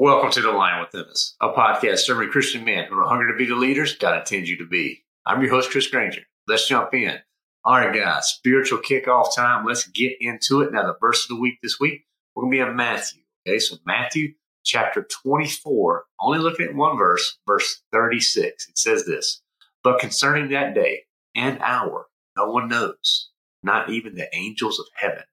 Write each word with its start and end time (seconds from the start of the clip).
Welcome 0.00 0.30
to 0.30 0.42
The 0.42 0.52
Lion 0.52 0.78
Within 0.78 1.10
Us, 1.10 1.34
a 1.40 1.48
podcast 1.48 1.98
serving 1.98 2.30
Christian 2.30 2.64
men 2.64 2.84
who 2.84 2.96
are 3.00 3.08
hungry 3.08 3.32
to 3.32 3.36
be 3.36 3.46
the 3.46 3.56
leaders 3.56 3.96
God 3.96 4.16
intends 4.16 4.48
you 4.48 4.56
to 4.58 4.64
be. 4.64 5.02
I'm 5.26 5.42
your 5.42 5.50
host, 5.50 5.72
Chris 5.72 5.88
Granger. 5.88 6.20
Let's 6.46 6.68
jump 6.68 6.94
in. 6.94 7.18
All 7.64 7.74
right, 7.74 7.92
guys, 7.92 8.28
spiritual 8.28 8.78
kickoff 8.78 9.34
time. 9.34 9.66
Let's 9.66 9.88
get 9.88 10.12
into 10.20 10.60
it. 10.60 10.72
Now, 10.72 10.84
the 10.84 10.94
verse 11.00 11.24
of 11.24 11.30
the 11.30 11.40
week 11.40 11.58
this 11.64 11.80
week, 11.80 12.06
we're 12.32 12.44
going 12.44 12.52
to 12.52 12.64
be 12.64 12.70
in 12.70 12.76
Matthew. 12.76 13.22
Okay, 13.44 13.58
so 13.58 13.74
Matthew 13.84 14.34
chapter 14.64 15.04
24, 15.24 16.04
only 16.20 16.38
looking 16.38 16.66
at 16.66 16.76
one 16.76 16.96
verse, 16.96 17.36
verse 17.44 17.82
36. 17.90 18.68
It 18.68 18.78
says 18.78 19.04
this 19.04 19.42
But 19.82 19.98
concerning 19.98 20.50
that 20.50 20.76
day 20.76 21.06
and 21.34 21.58
hour, 21.60 22.06
no 22.36 22.48
one 22.52 22.68
knows, 22.68 23.30
not 23.64 23.90
even 23.90 24.14
the 24.14 24.32
angels 24.32 24.78
of 24.78 24.86
heaven, 24.94 25.24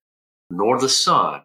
nor 0.49 0.79
the 0.79 0.89
Son, 0.89 1.43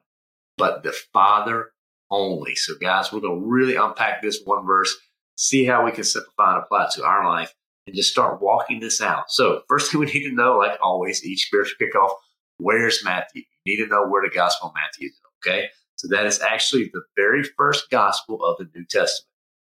but 0.57 0.83
the 0.85 0.97
Father 1.13 1.73
only. 2.11 2.55
So, 2.57 2.75
guys, 2.81 3.13
we're 3.13 3.21
going 3.21 3.41
to 3.41 3.47
really 3.47 3.77
unpack 3.77 4.23
this 4.23 4.41
one 4.45 4.67
verse, 4.67 4.95
see 5.37 5.65
how 5.65 5.85
we 5.85 5.93
can 5.93 6.05
simplify 6.05 6.55
and 6.55 6.63
apply 6.63 6.85
it 6.85 6.91
to 6.93 7.05
our 7.05 7.29
life, 7.29 7.55
and 7.87 7.97
just 7.97 8.11
start 8.11 8.43
walking 8.43 8.81
this 8.81 9.01
out. 9.01 9.31
So, 9.31 9.63
first 9.69 9.91
thing 9.91 10.01
we 10.01 10.07
need 10.07 10.29
to 10.29 10.35
know, 10.35 10.59
like 10.59 10.79
always, 10.83 11.25
each 11.25 11.47
spiritual 11.47 11.77
kickoff, 11.81 12.11
where's 12.59 13.05
Matthew? 13.05 13.43
You 13.65 13.77
need 13.79 13.85
to 13.85 13.91
know 13.91 14.07
where 14.07 14.23
the 14.23 14.35
Gospel 14.35 14.69
of 14.69 14.75
Matthew 14.75 15.09
is. 15.09 15.21
Okay, 15.47 15.69
so 15.97 16.09
that 16.11 16.27
is 16.27 16.41
actually 16.41 16.91
the 16.93 17.03
very 17.17 17.43
first 17.43 17.91
Gospel 17.91 18.45
of 18.45 18.59
the 18.59 18.69
New 18.75 18.85
Testament. 18.85 19.27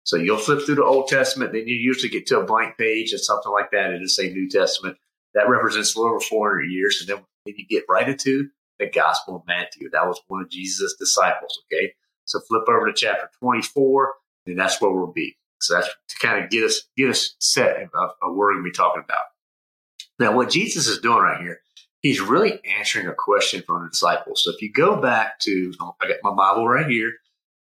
So 0.04 0.16
you'll 0.16 0.38
flip 0.38 0.64
through 0.64 0.76
the 0.76 0.84
Old 0.84 1.08
Testament, 1.08 1.52
then 1.52 1.68
you 1.68 1.76
usually 1.76 2.08
get 2.08 2.26
to 2.28 2.40
a 2.40 2.44
blank 2.44 2.78
page 2.78 3.12
or 3.12 3.18
something 3.18 3.52
like 3.52 3.70
that. 3.72 3.86
And 3.86 3.96
it'll 3.96 4.08
say 4.08 4.30
New 4.30 4.48
Testament. 4.48 4.96
That 5.34 5.50
represents 5.50 5.94
a 5.94 5.98
little 5.98 6.14
over 6.14 6.24
400 6.24 6.62
years, 6.62 7.00
and 7.00 7.08
then, 7.10 7.24
then 7.44 7.54
you 7.58 7.66
get 7.68 7.84
right 7.90 8.08
into 8.08 8.48
the 8.78 8.88
Gospel 8.88 9.36
of 9.36 9.42
Matthew. 9.46 9.90
That 9.90 10.06
was 10.06 10.18
one 10.28 10.40
of 10.40 10.50
Jesus' 10.50 10.94
disciples. 10.98 11.60
Okay, 11.66 11.92
so 12.28 12.40
flip 12.40 12.64
over 12.68 12.86
to 12.86 12.92
chapter 12.92 13.30
24, 13.40 14.14
and 14.46 14.58
that's 14.58 14.80
where 14.80 14.90
we'll 14.90 15.12
be. 15.12 15.36
So 15.60 15.74
that's 15.74 15.88
to 15.88 16.18
kind 16.26 16.44
of 16.44 16.50
get 16.50 16.62
us 16.62 16.82
get 16.96 17.10
us 17.10 17.34
set 17.40 17.82
of, 17.82 17.88
of 17.94 18.10
what 18.20 18.36
we're 18.36 18.52
going 18.52 18.64
to 18.64 18.70
be 18.70 18.74
talking 18.74 19.02
about. 19.04 19.18
Now, 20.18 20.36
what 20.36 20.50
Jesus 20.50 20.86
is 20.88 20.98
doing 20.98 21.22
right 21.22 21.40
here, 21.40 21.60
he's 22.00 22.20
really 22.20 22.60
answering 22.78 23.06
a 23.06 23.14
question 23.14 23.62
from 23.66 23.82
the 23.82 23.90
disciples. 23.90 24.44
So 24.44 24.52
if 24.52 24.60
you 24.60 24.70
go 24.70 25.00
back 25.00 25.38
to, 25.40 25.72
I 26.00 26.08
got 26.08 26.16
my 26.22 26.34
Bible 26.34 26.68
right 26.68 26.88
here, 26.88 27.12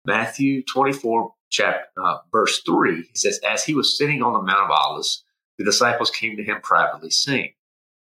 Matthew 0.05 0.63
24, 0.63 1.33
chapter 1.49 1.85
uh, 2.01 2.17
verse 2.31 2.61
3, 2.65 3.03
he 3.03 3.15
says, 3.15 3.39
As 3.47 3.63
he 3.63 3.73
was 3.73 3.97
sitting 3.97 4.21
on 4.21 4.33
the 4.33 4.41
Mount 4.41 4.71
of 4.71 4.71
Olives, 4.71 5.23
the 5.57 5.65
disciples 5.65 6.11
came 6.11 6.37
to 6.37 6.43
him 6.43 6.59
privately, 6.61 7.11
saying, 7.11 7.53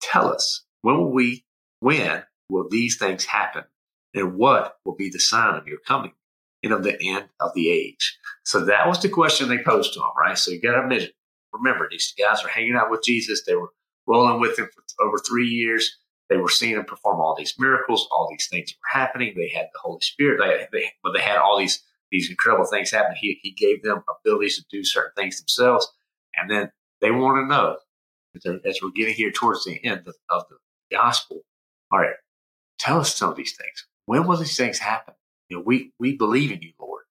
Tell 0.01 0.27
us, 0.27 0.63
when 0.81 0.97
will 0.97 1.11
we, 1.11 1.45
when 1.79 2.23
will 2.49 2.67
these 2.69 2.97
things 2.97 3.25
happen? 3.25 3.63
And 4.13 4.37
what 4.37 4.77
will 4.85 4.95
be 4.95 5.09
the 5.09 5.19
sign 5.19 5.55
of 5.55 5.67
your 5.67 5.79
coming? 5.79 6.13
And 6.67 6.73
of 6.73 6.83
the 6.83 6.97
end 7.01 7.29
of 7.39 7.51
the 7.55 7.69
age? 7.69 8.17
So 8.43 8.65
that 8.65 8.87
was 8.87 9.01
the 9.01 9.09
question 9.09 9.49
they 9.49 9.57
posed 9.57 9.93
to 9.93 9.99
him, 9.99 10.11
right? 10.19 10.37
So 10.37 10.51
you 10.51 10.61
got 10.61 10.73
to 10.73 10.83
admit, 10.83 11.13
remember, 11.51 11.87
these 11.89 12.13
guys 12.17 12.43
are 12.43 12.49
hanging 12.49 12.75
out 12.75 12.91
with 12.91 13.03
Jesus. 13.03 13.43
They 13.45 13.55
were 13.55 13.71
rolling 14.05 14.39
with 14.39 14.57
him 14.57 14.69
for 14.73 15.05
over 15.05 15.17
three 15.17 15.47
years. 15.47 15.97
They 16.29 16.37
were 16.37 16.49
seeing 16.49 16.75
him 16.75 16.85
perform 16.85 17.21
all 17.21 17.35
these 17.37 17.55
miracles. 17.57 18.07
All 18.11 18.27
these 18.29 18.47
things 18.47 18.73
were 18.73 18.99
happening. 18.99 19.33
They 19.35 19.49
had 19.49 19.67
the 19.73 19.79
Holy 19.81 20.01
Spirit. 20.01 20.39
They, 20.39 20.79
they, 20.79 20.91
but 21.03 21.13
they 21.13 21.21
had 21.21 21.37
all 21.37 21.57
these 21.57 21.83
these 22.11 22.29
incredible 22.29 22.65
things 22.65 22.91
happening. 22.91 23.17
He, 23.19 23.39
he 23.41 23.51
gave 23.51 23.83
them 23.83 24.03
abilities 24.09 24.57
to 24.57 24.63
do 24.71 24.83
certain 24.83 25.11
things 25.15 25.39
themselves. 25.39 25.91
And 26.35 26.49
then 26.49 26.71
they 27.01 27.11
want 27.11 27.37
to 27.37 27.53
know, 27.53 27.77
as 28.65 28.79
we're 28.81 28.91
getting 28.95 29.13
here 29.13 29.31
towards 29.31 29.65
the 29.65 29.83
end 29.83 30.07
of, 30.07 30.15
of 30.29 30.43
the 30.49 30.57
gospel, 30.95 31.41
all 31.91 31.99
right, 31.99 32.15
tell 32.79 32.99
us 32.99 33.15
some 33.15 33.29
of 33.29 33.35
these 33.35 33.55
things. 33.55 33.87
When 34.05 34.25
will 34.25 34.37
these 34.37 34.55
things 34.55 34.79
happen? 34.79 35.15
You 35.49 35.57
know, 35.57 35.63
we 35.65 35.93
we 35.99 36.15
believe 36.15 36.51
in 36.51 36.61
you, 36.61 36.73
Lord. 36.79 37.03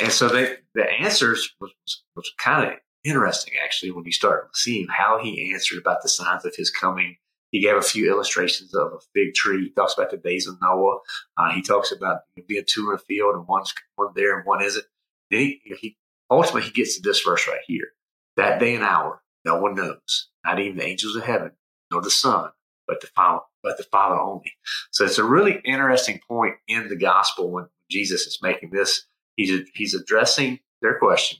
And 0.00 0.12
so 0.12 0.28
they, 0.28 0.56
the 0.74 0.84
answers 0.90 1.54
was, 1.60 1.72
was 2.16 2.32
kind 2.38 2.72
of 2.72 2.78
interesting, 3.04 3.54
actually, 3.62 3.92
when 3.92 4.04
you 4.04 4.12
start 4.12 4.56
seeing 4.56 4.86
how 4.88 5.18
he 5.22 5.52
answered 5.52 5.78
about 5.78 6.02
the 6.02 6.08
signs 6.08 6.44
of 6.44 6.54
his 6.56 6.70
coming. 6.70 7.16
He 7.50 7.60
gave 7.60 7.76
a 7.76 7.82
few 7.82 8.10
illustrations 8.10 8.74
of 8.74 8.92
a 8.92 8.98
fig 9.14 9.34
tree. 9.34 9.66
He 9.66 9.70
talks 9.70 9.94
about 9.94 10.10
the 10.10 10.16
days 10.16 10.48
of 10.48 10.58
Noah. 10.60 10.98
Uh, 11.38 11.52
he 11.52 11.62
talks 11.62 11.92
about 11.92 12.22
being 12.48 12.64
two 12.66 12.90
in 12.90 12.96
a 12.96 12.98
field 12.98 13.36
and 13.36 13.46
one's 13.46 13.72
one 13.94 14.12
there 14.16 14.36
and 14.36 14.44
one 14.44 14.60
isn't. 14.60 14.84
Then 15.30 15.40
he, 15.40 15.60
he 15.80 15.96
ultimately 16.28 16.62
he 16.62 16.72
gets 16.72 16.96
to 16.96 17.02
this 17.02 17.20
verse 17.20 17.46
right 17.46 17.60
here. 17.66 17.92
That 18.36 18.58
day 18.58 18.74
and 18.74 18.82
hour, 18.82 19.22
no 19.44 19.60
one 19.60 19.76
knows, 19.76 20.30
not 20.44 20.58
even 20.58 20.78
the 20.78 20.84
angels 20.84 21.14
of 21.14 21.22
heaven, 21.22 21.52
nor 21.92 22.02
the 22.02 22.10
Son, 22.10 22.50
but 22.88 23.00
the 23.00 23.06
Father, 23.06 23.42
but 23.62 23.76
the 23.76 23.84
Father 23.84 24.18
only. 24.18 24.52
So 24.90 25.04
it's 25.04 25.18
a 25.18 25.24
really 25.24 25.60
interesting 25.64 26.20
point 26.26 26.56
in 26.66 26.88
the 26.88 26.96
gospel 26.96 27.52
when 27.52 27.68
Jesus 27.90 28.22
is 28.22 28.38
making 28.42 28.70
this. 28.70 29.06
He's 29.36 29.68
he's 29.74 29.94
addressing 29.94 30.60
their 30.80 30.98
question, 30.98 31.38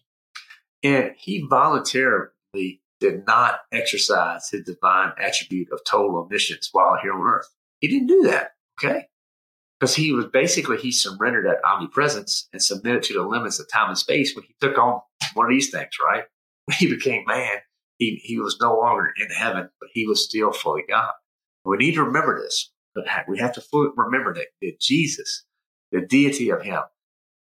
and 0.82 1.12
he 1.16 1.46
voluntarily 1.48 2.30
did 3.00 3.26
not 3.26 3.60
exercise 3.72 4.48
his 4.50 4.62
divine 4.62 5.12
attribute 5.18 5.68
of 5.72 5.80
total 5.84 6.22
omniscience 6.22 6.70
while 6.72 6.98
here 7.02 7.12
on 7.12 7.20
earth. 7.20 7.46
He 7.80 7.88
didn't 7.88 8.06
do 8.06 8.22
that, 8.24 8.52
okay? 8.82 9.06
Because 9.78 9.94
he 9.94 10.12
was 10.12 10.26
basically 10.26 10.78
he 10.78 10.90
surrendered 10.90 11.46
that 11.46 11.64
omnipresence 11.64 12.48
and 12.52 12.62
submitted 12.62 13.02
to 13.04 13.14
the 13.14 13.22
limits 13.22 13.60
of 13.60 13.68
time 13.68 13.88
and 13.88 13.98
space 13.98 14.34
when 14.34 14.44
he 14.44 14.54
took 14.60 14.78
on 14.78 15.00
one 15.34 15.46
of 15.46 15.52
these 15.52 15.70
things, 15.70 15.90
right? 16.04 16.24
When 16.64 16.76
he 16.78 16.88
became 16.88 17.24
man, 17.26 17.58
he, 17.98 18.20
he 18.22 18.38
was 18.38 18.58
no 18.60 18.78
longer 18.78 19.12
in 19.16 19.28
heaven, 19.28 19.68
but 19.80 19.90
he 19.92 20.06
was 20.06 20.24
still 20.24 20.52
fully 20.52 20.82
God. 20.88 21.12
We 21.64 21.76
need 21.76 21.94
to 21.94 22.04
remember 22.04 22.40
this, 22.40 22.72
but 22.94 23.04
we 23.28 23.38
have 23.38 23.52
to 23.54 23.92
remember 23.96 24.34
that, 24.34 24.46
that 24.62 24.80
Jesus 24.80 25.44
the 25.94 26.00
deity 26.00 26.50
of 26.50 26.62
him, 26.62 26.82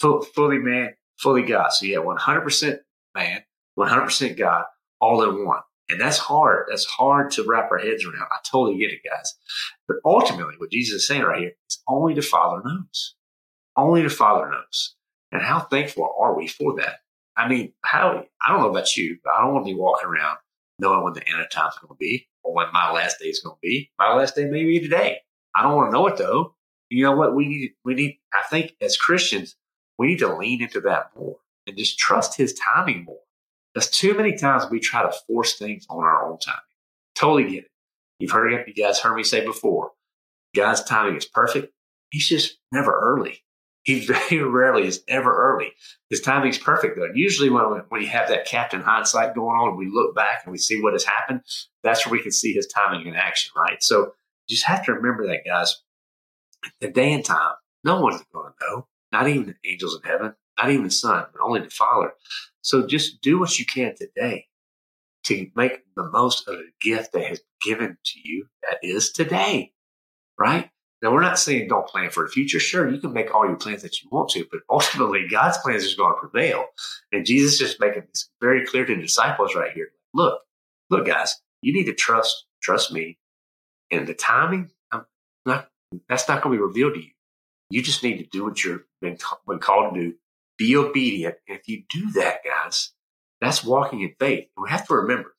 fully 0.02 0.58
man, 0.58 0.96
fully 1.20 1.44
God. 1.44 1.72
So 1.72 1.86
have 1.86 2.04
100% 2.04 2.80
man, 3.16 3.44
100% 3.78 4.38
God, 4.38 4.64
all 5.00 5.24
in 5.24 5.46
one. 5.46 5.62
And 5.88 6.02
that's 6.02 6.18
hard. 6.18 6.66
That's 6.70 6.86
hard 6.86 7.32
to 7.32 7.46
wrap 7.48 7.72
our 7.72 7.78
heads 7.78 8.06
around. 8.06 8.28
I 8.32 8.38
totally 8.44 8.78
get 8.80 8.92
it, 8.92 9.02
guys. 9.08 9.36
But 9.88 9.98
ultimately, 10.04 10.56
what 10.58 10.72
Jesus 10.72 11.02
is 11.02 11.08
saying 11.08 11.24
right 11.24 11.40
here 11.40 11.52
is 11.70 11.80
only 11.88 12.14
the 12.16 12.22
Father 12.22 12.62
knows. 12.64 13.16
Only 13.78 14.02
the 14.02 14.10
Father 14.10 14.50
knows. 14.50 14.96
And 15.32 15.42
how 15.42 15.60
thankful 15.60 16.12
are 16.20 16.36
we 16.36 16.48
for 16.48 16.76
that? 16.78 16.98
I 17.38 17.48
mean, 17.48 17.74
how, 17.84 18.26
I 18.46 18.52
don't 18.52 18.62
know 18.62 18.70
about 18.70 18.98
you, 18.98 19.18
but 19.24 19.34
I 19.34 19.42
don't 19.42 19.54
want 19.54 19.66
to 19.66 19.74
be 19.74 19.80
walking 19.80 20.10
around 20.10 20.38
knowing 20.80 21.04
when 21.04 21.14
the 21.14 21.28
end 21.28 21.40
of 21.40 21.50
time 21.50 21.70
is 21.70 21.80
going 21.80 21.90
to 21.90 22.00
be 22.00 22.28
or 22.44 22.54
when 22.54 22.68
my 22.74 22.92
last 22.92 23.18
day 23.20 23.28
is 23.28 23.42
going 23.44 23.56
to 23.56 23.62
be. 23.62 23.92
My 24.00 24.14
last 24.14 24.36
day 24.36 24.46
may 24.46 24.64
be 24.64 24.80
today. 24.80 25.18
I 25.56 25.64
don't 25.64 25.76
want 25.76 25.90
to 25.90 25.94
know 25.94 26.08
it 26.08 26.18
though 26.18 26.56
you 26.90 27.04
know 27.04 27.16
what? 27.16 27.36
We 27.36 27.48
need, 27.48 27.72
we 27.86 27.94
need, 27.94 28.20
I 28.34 28.42
think 28.50 28.76
as 28.82 28.98
Christians, 28.98 29.56
we 29.98 30.08
need 30.08 30.20
to 30.20 30.36
lean 30.36 30.62
into 30.62 30.82
that 30.82 31.12
more 31.18 31.38
and 31.68 31.78
just 31.78 32.00
trust 32.00 32.38
his 32.38 32.54
timing 32.54 33.06
more. 33.06 33.20
Because 33.74 33.90
too 33.90 34.16
many 34.16 34.36
times 34.36 34.66
we 34.70 34.80
try 34.80 35.04
to 35.04 35.16
force 35.28 35.58
things 35.58 35.86
on 35.90 36.04
our 36.04 36.26
own 36.26 36.40
timing. 36.40 36.60
Totally 37.16 37.44
get 37.44 37.66
it. 37.66 37.72
You've 38.20 38.32
heard 38.32 38.52
you 38.68 38.74
guys 38.74 39.00
heard 39.00 39.16
me 39.16 39.24
say 39.24 39.46
before, 39.46 39.92
God's 40.56 40.84
timing 40.84 41.16
is 41.16 41.26
perfect. 41.26 41.72
He's 42.10 42.28
just 42.28 42.58
never 42.72 42.92
early. 42.92 43.44
He 43.84 44.06
very 44.06 44.44
rarely 44.44 44.88
is 44.88 45.04
ever 45.08 45.32
early. 45.32 45.72
His 46.10 46.22
timing's 46.22 46.58
perfect 46.58 46.98
though. 46.98 47.12
Usually 47.14 47.50
when, 47.50 47.64
when 47.90 48.02
you 48.02 48.08
have 48.08 48.30
that 48.30 48.46
captain 48.46 48.82
hindsight 48.82 49.36
going 49.36 49.60
on, 49.60 49.78
we 49.78 49.88
look 49.88 50.16
back 50.16 50.42
and 50.44 50.52
we 50.52 50.58
see 50.58 50.82
what 50.82 50.94
has 50.94 51.06
happened. 51.06 51.42
That's 51.84 52.06
where 52.06 52.14
we 52.14 52.24
can 52.24 52.32
see 52.32 52.54
his 52.54 52.68
timing 52.68 53.06
in 53.06 53.16
action, 53.16 53.52
right? 53.56 53.82
So 53.84 54.14
you 54.48 54.56
just 54.56 54.66
have 54.66 54.84
to 54.86 54.94
remember 54.94 55.28
that, 55.28 55.46
guys 55.46 55.82
the 56.82 56.90
day 56.90 57.14
and 57.14 57.24
time, 57.24 57.54
no 57.84 58.02
one's 58.02 58.24
going 58.34 58.52
to 58.52 58.66
know. 58.66 58.88
Not 59.12 59.28
even 59.28 59.48
the 59.48 59.70
angels 59.70 59.96
in 59.96 60.10
heaven, 60.10 60.34
not 60.58 60.70
even 60.70 60.86
the 60.86 60.92
Son, 60.92 61.26
but 61.32 61.42
only 61.42 61.62
the 61.62 61.70
Father. 61.70 62.14
So 62.62 62.86
just 62.86 63.22
do 63.22 63.40
what 63.40 63.58
you 63.58 63.66
can 63.66 63.96
today 63.96 64.48
to 65.26 65.48
make 65.56 65.84
the 65.96 66.10
most 66.12 66.48
of 66.48 66.58
the 66.58 66.70
gift 66.82 67.14
that 67.14 67.26
has 67.26 67.42
given 67.66 67.98
to 68.06 68.20
you 68.24 68.46
that 68.64 68.78
is 68.84 69.12
today, 69.12 69.74
right? 70.40 70.70
Now, 71.02 71.14
we're 71.14 71.22
not 71.22 71.40
saying 71.40 71.70
don't 71.70 71.88
plan 71.88 72.10
for 72.10 72.24
the 72.24 72.30
future. 72.30 72.60
Sure, 72.60 72.90
you 72.90 73.00
can 73.00 73.14
make 73.14 73.34
all 73.34 73.46
your 73.46 73.56
plans 73.56 73.84
that 73.84 74.02
you 74.02 74.10
want 74.12 74.30
to, 74.32 74.46
but 74.52 74.62
ultimately, 74.70 75.28
God's 75.30 75.58
plans 75.60 75.84
is 75.84 75.96
going 75.96 76.14
to 76.14 76.20
prevail. 76.20 76.66
And 77.14 77.26
Jesus 77.26 77.54
is 77.54 77.60
just 77.60 77.80
making 77.80 78.04
this 78.10 78.30
very 78.42 78.66
clear 78.66 78.86
to 78.86 78.96
the 78.96 79.02
disciples 79.02 79.56
right 79.56 79.72
here. 79.72 79.92
Look, 80.14 80.42
look, 80.90 81.06
guys, 81.08 81.40
you 81.62 81.74
need 81.74 81.86
to 81.86 81.94
trust, 81.94 82.46
trust 82.62 82.92
me. 82.92 83.18
And 83.92 84.08
the 84.08 84.14
timing, 84.14 84.72
I'm 84.92 85.06
not, 85.46 85.70
that's 86.08 86.28
not 86.28 86.42
going 86.42 86.56
to 86.56 86.62
be 86.62 86.68
revealed 86.68 86.96
to 86.96 87.02
you. 87.02 87.12
You 87.70 87.82
just 87.82 88.04
need 88.04 88.18
to 88.18 88.26
do 88.26 88.46
what 88.46 88.64
you're 88.64 88.86
been, 89.02 89.18
been 89.48 89.60
called 89.60 89.94
to 89.94 90.00
do. 90.00 90.16
Be 90.58 90.76
obedient. 90.76 91.36
And 91.48 91.58
if 91.58 91.68
you 91.68 91.84
do 91.90 92.12
that, 92.14 92.40
guys, 92.44 92.92
that's 93.40 93.64
walking 93.64 94.02
in 94.02 94.14
faith. 94.20 94.48
We 94.58 94.70
have 94.70 94.88
to 94.88 94.96
remember 94.96 95.36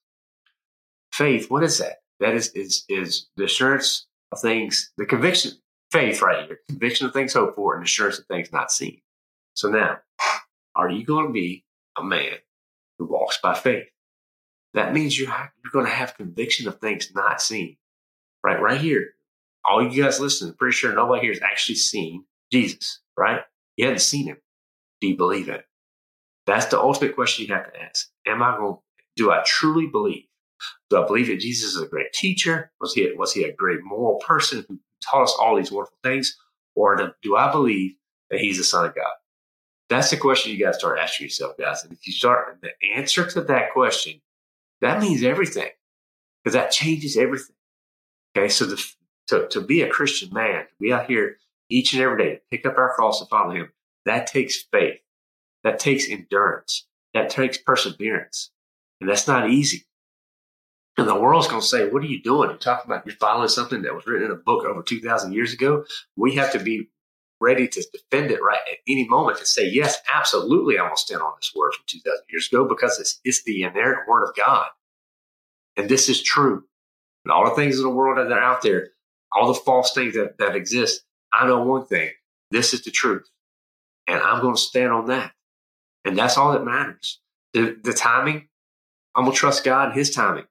faith. 1.13 1.51
What 1.51 1.63
is 1.63 1.79
that? 1.79 1.97
That 2.21 2.35
is, 2.35 2.49
is, 2.55 2.85
is 2.89 3.29
the 3.37 3.45
assurance 3.45 4.07
of 4.33 4.41
things, 4.41 4.93
the 4.97 5.07
conviction, 5.07 5.53
faith 5.91 6.23
right 6.23 6.47
here, 6.47 6.61
conviction 6.69 7.07
of 7.07 7.13
things 7.13 7.35
hoped 7.35 7.57
for 7.57 7.75
and 7.75 7.85
assurance 7.85 8.19
of 8.19 8.27
things 8.27 8.53
not 8.53 8.71
seen. 8.71 9.01
So 9.55 9.69
now, 9.69 9.99
are 10.75 10.89
you 10.89 11.05
going 11.05 11.27
to 11.27 11.33
be 11.33 11.65
a 11.99 12.05
man 12.05 12.35
who 12.99 13.07
walks 13.07 13.39
by 13.43 13.55
faith? 13.55 13.89
That 14.75 14.95
means 14.95 15.19
you're, 15.19 15.29
you're 15.29 15.73
going 15.73 15.87
to 15.87 15.93
have 15.93 16.17
conviction 16.17 16.69
of 16.69 16.81
things 16.81 17.13
not 17.15 17.43
seen. 17.43 17.77
Right, 18.43 18.61
right 18.61 18.81
here. 18.81 19.15
All 19.65 19.83
you 19.87 20.03
guys 20.03 20.21
listening, 20.21 20.55
pretty 20.55 20.75
sure 20.75 20.95
nobody 20.95 21.23
here 21.23 21.33
has 21.33 21.43
actually 21.43 21.77
seen 21.77 22.25
Jesus, 22.51 23.01
right? 23.17 23.43
You 23.77 23.87
haven't 23.87 24.01
seen 24.01 24.27
him. 24.27 24.39
Do 25.01 25.09
you 25.09 25.17
believe 25.17 25.49
it? 25.49 25.65
That's 26.47 26.67
the 26.67 26.81
ultimate 26.81 27.15
question 27.15 27.47
you 27.47 27.55
have 27.55 27.73
to 27.73 27.83
ask. 27.83 28.09
Am 28.27 28.43
I 28.43 28.57
going, 28.57 28.79
do 29.17 29.31
I 29.31 29.43
truly 29.45 29.87
believe 29.87 30.25
do 30.89 31.03
I 31.03 31.07
believe 31.07 31.29
that 31.29 31.41
Jesus 31.41 31.75
is 31.75 31.83
a 31.83 31.87
great 31.87 32.13
teacher? 32.13 32.71
Was 32.81 32.95
he, 32.95 33.11
was 33.17 33.33
he 33.33 33.45
a 33.45 33.53
great 33.53 33.83
moral 33.83 34.19
person 34.19 34.65
who 34.69 34.79
taught 35.03 35.25
us 35.25 35.37
all 35.41 35.57
these 35.57 35.73
wonderful 35.73 35.97
things? 36.03 36.37
Or 36.75 37.15
do, 37.23 37.37
I 37.37 37.51
believe 37.51 37.95
that 38.31 38.41
he's 38.41 38.59
the 38.59 38.65
son 38.65 38.87
of 38.87 38.95
God? 38.95 39.11
That's 39.89 40.11
the 40.11 40.17
question 40.17 40.53
you 40.53 40.59
got 40.59 40.73
to 40.73 40.79
start 40.79 40.99
asking 40.99 41.25
yourself, 41.25 41.57
guys. 41.59 41.83
And 41.83 41.93
if 41.93 42.07
you 42.07 42.13
start 42.13 42.59
the 42.63 42.71
answer 42.95 43.27
to 43.27 43.41
that 43.43 43.73
question, 43.73 44.21
that 44.81 45.01
means 45.01 45.23
everything 45.23 45.69
because 46.43 46.55
that 46.55 46.71
changes 46.71 47.17
everything. 47.17 47.57
Okay. 48.37 48.49
So 48.49 48.67
the, 48.67 48.83
to, 49.31 49.49
to 49.49 49.61
be 49.61 49.83
a 49.83 49.89
Christian 49.89 50.33
man, 50.33 50.67
to 50.67 50.75
be 50.79 50.93
out 50.93 51.07
here 51.07 51.37
each 51.69 51.93
and 51.93 52.03
every 52.03 52.19
day, 52.19 52.41
pick 52.51 52.67
up 52.67 52.77
our 52.77 52.93
cross 52.95 53.21
and 53.21 53.31
follow 53.31 53.53
him, 53.53 53.73
that 54.05 54.27
takes 54.27 54.63
faith. 54.73 55.01
That 55.63 55.79
takes 55.79 56.09
endurance. 56.09 56.87
That 57.15 57.31
takes 57.31 57.59
perseverance. 57.59 58.51
And 59.01 59.09
that's 59.09 59.29
not 59.29 59.51
easy. 59.51 59.85
And 60.97 61.09
the 61.09 61.19
world's 61.19 61.49
going 61.49 61.61
to 61.61 61.67
say, 61.67 61.89
what 61.89 62.03
are 62.03 62.07
you 62.07 62.23
doing? 62.23 62.51
You're 62.51 62.59
talking 62.59 62.91
about 62.91 63.07
you're 63.07 63.15
following 63.17 63.49
something 63.49 63.83
that 63.83 63.95
was 63.95 64.07
written 64.07 64.27
in 64.27 64.33
a 64.33 64.37
book 64.37 64.65
over 64.65 64.83
2,000 64.83 65.33
years 65.33 65.53
ago. 65.53 65.85
We 66.17 66.35
have 66.35 66.53
to 66.53 66.59
be 66.59 66.91
ready 67.41 67.69
to 67.69 67.85
defend 67.93 68.31
it 68.31 68.43
right 68.43 68.61
at 68.71 68.79
any 68.87 69.09
moment 69.09 69.39
and 69.39 69.47
say, 69.47 69.67
yes, 69.67 69.99
absolutely, 70.13 70.79
I'm 70.79 70.87
going 70.87 70.97
to 70.97 71.01
stand 71.01 71.23
on 71.23 71.33
this 71.39 71.53
word 71.57 71.73
from 71.73 71.85
2,000 71.87 72.25
years 72.31 72.49
ago 72.49 72.67
because 72.67 72.99
it's, 72.99 73.21
it's 73.25 73.43
the 73.45 73.63
inerrant 73.63 74.09
word 74.09 74.25
of 74.25 74.37
God. 74.37 74.67
And 75.77 75.89
this 75.89 76.09
is 76.09 76.23
true. 76.23 76.65
And 77.25 77.33
all 77.33 77.49
the 77.49 77.55
things 77.55 77.77
in 77.77 77.83
the 77.83 77.91
world 77.91 78.19
that 78.19 78.33
are 78.33 78.43
out 78.43 78.63
there, 78.63 78.91
all 79.33 79.49
the 79.49 79.61
false 79.61 79.93
things 79.93 80.15
that, 80.15 80.39
that 80.39 80.57
exist, 80.57 81.03
I 81.33 81.47
know 81.47 81.63
one 81.63 81.87
thing. 81.87 82.11
This 82.51 82.75
is 82.75 82.83
the 82.83 82.91
truth. 82.91 83.29
And 84.07 84.21
I'm 84.21 84.41
going 84.41 84.57
to 84.57 84.61
stand 84.61 84.93
on 84.93 85.07
that. 85.07 85.33
And 86.05 86.17
that's 86.17 86.37
all 86.37 86.53
that 86.53 86.65
matters. 86.65 87.21
The, 87.53 87.77
the 87.83 87.93
timing, 87.93 88.49
I'm 89.15 89.25
going 89.25 89.35
to 89.35 89.39
trust 89.39 89.65
God 89.65 89.89
and 89.89 89.95
his 89.95 90.11
timing 90.11 90.45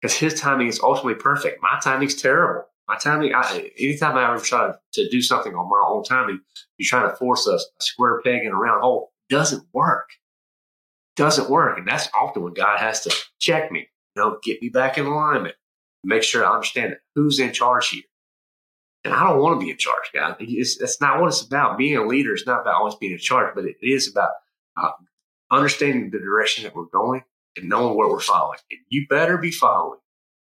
because 0.00 0.16
his 0.16 0.40
timing 0.40 0.68
is 0.68 0.80
ultimately 0.80 1.20
perfect. 1.20 1.62
My 1.62 1.78
timing's 1.82 2.14
terrible. 2.14 2.64
My 2.88 2.96
timing, 2.96 3.32
I, 3.34 3.70
anytime 3.78 4.16
I 4.16 4.32
ever 4.32 4.42
try 4.42 4.72
to 4.94 5.08
do 5.08 5.22
something 5.22 5.54
on 5.54 5.68
my 5.68 5.82
own 5.86 6.04
timing, 6.04 6.40
you're 6.78 6.88
trying 6.88 7.10
to 7.10 7.16
force 7.16 7.46
a, 7.46 7.54
a 7.54 7.60
square 7.80 8.20
peg 8.22 8.44
in 8.44 8.52
a 8.52 8.56
round 8.56 8.82
hole. 8.82 9.12
Doesn't 9.28 9.64
work. 9.72 10.08
Doesn't 11.16 11.48
work. 11.50 11.78
And 11.78 11.86
that's 11.86 12.08
often 12.18 12.42
when 12.42 12.54
God 12.54 12.78
has 12.78 13.02
to 13.02 13.14
check 13.38 13.70
me, 13.70 13.88
you 14.16 14.22
know, 14.22 14.38
get 14.42 14.60
me 14.60 14.68
back 14.68 14.98
in 14.98 15.06
alignment, 15.06 15.54
make 16.04 16.22
sure 16.22 16.44
I 16.44 16.54
understand. 16.54 16.96
Who's 17.14 17.38
in 17.38 17.52
charge 17.52 17.90
here? 17.90 18.02
And 19.04 19.12
I 19.12 19.28
don't 19.28 19.40
want 19.40 19.58
to 19.58 19.64
be 19.64 19.70
in 19.70 19.78
charge, 19.78 20.10
guys. 20.14 20.36
It's, 20.38 20.78
that's 20.78 21.00
not 21.00 21.20
what 21.20 21.28
it's 21.28 21.42
about. 21.42 21.76
Being 21.76 21.96
a 21.96 22.06
leader 22.06 22.34
is 22.34 22.46
not 22.46 22.60
about 22.60 22.74
always 22.74 22.94
being 22.94 23.12
in 23.12 23.18
charge, 23.18 23.52
but 23.54 23.64
it 23.64 23.76
is 23.82 24.08
about 24.08 24.30
uh, 24.80 24.90
understanding 25.50 26.10
the 26.10 26.20
direction 26.20 26.64
that 26.64 26.76
we're 26.76 26.84
going 26.84 27.22
and 27.56 27.68
knowing 27.68 27.96
what 27.96 28.08
we're 28.08 28.20
following. 28.20 28.58
And 28.70 28.80
you 28.88 29.06
better 29.08 29.38
be 29.38 29.50
following 29.50 29.98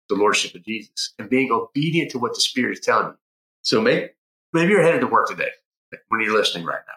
the 0.09 0.15
Lordship 0.15 0.53
of 0.53 0.63
Jesus 0.63 1.13
and 1.17 1.29
being 1.29 1.51
obedient 1.51 2.11
to 2.11 2.19
what 2.19 2.35
the 2.35 2.41
Spirit 2.41 2.73
is 2.73 2.79
telling 2.79 3.07
you. 3.07 3.17
So 3.63 3.81
maybe, 3.81 4.09
maybe 4.53 4.71
you're 4.71 4.83
headed 4.83 5.01
to 5.01 5.07
work 5.07 5.29
today 5.29 5.49
when 6.09 6.21
you're 6.21 6.37
listening 6.37 6.65
right 6.65 6.81
now. 6.87 6.93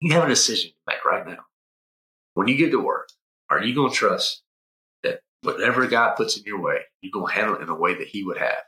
You 0.00 0.14
have 0.14 0.24
a 0.24 0.28
decision 0.28 0.70
to 0.70 0.76
make 0.92 1.04
right 1.04 1.26
now. 1.26 1.44
When 2.34 2.48
you 2.48 2.56
get 2.56 2.70
to 2.70 2.80
work, 2.80 3.10
are 3.48 3.62
you 3.62 3.74
going 3.74 3.90
to 3.90 3.96
trust 3.96 4.42
that 5.02 5.20
whatever 5.42 5.86
God 5.86 6.14
puts 6.16 6.36
in 6.36 6.44
your 6.44 6.60
way, 6.60 6.80
you're 7.00 7.12
going 7.12 7.32
to 7.32 7.38
handle 7.38 7.56
it 7.56 7.62
in 7.62 7.68
a 7.68 7.74
way 7.74 7.94
that 7.94 8.06
He 8.08 8.24
would 8.24 8.38
have? 8.38 8.58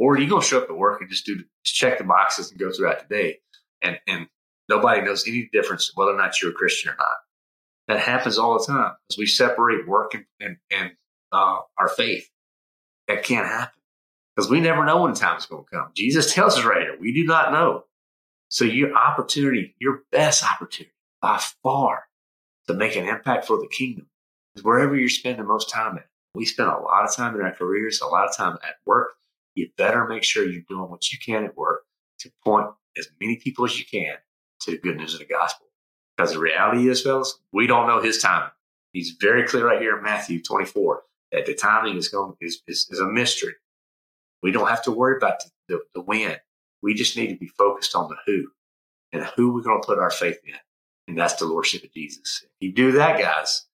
Or 0.00 0.14
are 0.14 0.18
you 0.18 0.30
going 0.30 0.40
to 0.40 0.48
show 0.48 0.62
up 0.62 0.70
at 0.70 0.76
work 0.76 1.02
and 1.02 1.10
just 1.10 1.26
do 1.26 1.36
just 1.62 1.76
check 1.76 1.98
the 1.98 2.04
boxes 2.04 2.50
and 2.50 2.58
go 2.58 2.72
throughout 2.72 3.06
the 3.06 3.14
day 3.14 3.40
and, 3.82 4.00
and 4.08 4.28
nobody 4.66 5.02
knows 5.02 5.28
any 5.28 5.50
difference 5.52 5.92
whether 5.94 6.12
or 6.12 6.16
not 6.16 6.40
you're 6.40 6.52
a 6.52 6.54
Christian 6.54 6.90
or 6.90 6.96
not? 6.96 7.06
That 7.86 8.00
happens 8.00 8.38
all 8.38 8.58
the 8.58 8.64
time 8.64 8.94
as 9.10 9.18
we 9.18 9.26
separate 9.26 9.86
work 9.86 10.14
and, 10.14 10.24
and, 10.40 10.56
and 10.70 10.92
uh, 11.32 11.58
our 11.78 11.88
faith. 11.88 12.30
That 13.08 13.24
can't 13.24 13.46
happen 13.46 13.78
because 14.34 14.50
we 14.50 14.60
never 14.60 14.84
know 14.86 15.02
when 15.02 15.12
time 15.12 15.36
is 15.36 15.46
going 15.46 15.64
to 15.64 15.76
come. 15.76 15.90
Jesus 15.94 16.32
tells 16.32 16.56
us 16.56 16.64
right 16.64 16.82
here, 16.82 16.96
we 16.98 17.12
do 17.12 17.24
not 17.24 17.52
know. 17.52 17.84
So 18.48 18.64
your 18.64 18.94
opportunity, 18.94 19.74
your 19.80 20.04
best 20.12 20.44
opportunity 20.44 20.94
by 21.20 21.42
far 21.62 22.04
to 22.68 22.74
make 22.74 22.96
an 22.96 23.06
impact 23.06 23.46
for 23.46 23.58
the 23.58 23.68
kingdom 23.68 24.06
is 24.56 24.64
wherever 24.64 24.96
you're 24.96 25.08
spending 25.10 25.46
most 25.46 25.68
time 25.68 25.98
at. 25.98 26.06
We 26.34 26.46
spend 26.46 26.70
a 26.70 26.78
lot 26.78 27.04
of 27.04 27.14
time 27.14 27.34
in 27.34 27.42
our 27.42 27.52
careers, 27.52 28.00
a 28.00 28.06
lot 28.06 28.28
of 28.28 28.36
time 28.36 28.56
at 28.62 28.76
work. 28.86 29.10
You 29.54 29.68
better 29.76 30.06
make 30.06 30.22
sure 30.22 30.44
you're 30.44 30.62
doing 30.68 30.90
what 30.90 31.10
you 31.12 31.18
can 31.24 31.44
at 31.44 31.56
work 31.56 31.82
to 32.20 32.30
point 32.44 32.68
as 32.98 33.08
many 33.20 33.36
people 33.36 33.64
as 33.64 33.78
you 33.78 33.84
can 33.84 34.14
to 34.62 34.70
the 34.72 34.78
good 34.78 34.96
news 34.96 35.14
of 35.14 35.20
the 35.20 35.26
gospel. 35.26 35.66
Because 36.16 36.32
the 36.32 36.38
reality 36.38 36.88
is, 36.88 37.02
fellas, 37.02 37.38
we 37.52 37.66
don't 37.66 37.86
know 37.86 38.00
his 38.00 38.18
timing. 38.18 38.50
He's 38.92 39.16
very 39.20 39.46
clear 39.46 39.66
right 39.66 39.80
here 39.80 39.96
in 39.96 40.02
Matthew 40.02 40.42
24 40.42 41.02
that 41.32 41.46
the 41.46 41.54
timing 41.54 41.96
is 41.96 42.08
going 42.08 42.34
is, 42.40 42.62
is, 42.66 42.88
is 42.90 43.00
a 43.00 43.06
mystery. 43.06 43.54
We 44.42 44.52
don't 44.52 44.68
have 44.68 44.82
to 44.84 44.90
worry 44.90 45.16
about 45.16 45.40
the, 45.40 45.50
the, 45.68 45.80
the 45.94 46.00
when. 46.00 46.36
We 46.82 46.94
just 46.94 47.16
need 47.16 47.28
to 47.28 47.36
be 47.36 47.46
focused 47.46 47.94
on 47.94 48.08
the 48.08 48.16
who 48.26 48.48
and 49.12 49.24
who 49.36 49.54
we're 49.54 49.62
going 49.62 49.80
to 49.80 49.86
put 49.86 49.98
our 49.98 50.10
faith 50.10 50.38
in. 50.44 50.54
And 51.08 51.18
that's 51.18 51.34
the 51.34 51.46
Lordship 51.46 51.84
of 51.84 51.92
Jesus. 51.92 52.44
If 52.44 52.50
you 52.60 52.72
do 52.72 52.92
that, 52.92 53.18
guys, 53.18 53.66